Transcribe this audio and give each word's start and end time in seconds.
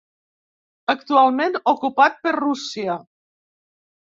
Actualment 0.93 1.59
ocupat 1.73 2.17
per 2.25 2.33
Rússia. 2.39 2.97